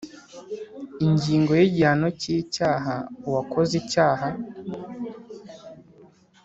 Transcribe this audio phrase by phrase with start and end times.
[1.05, 2.95] Ingingo y igihano cy icyaha
[3.27, 4.27] uwakoze icyaha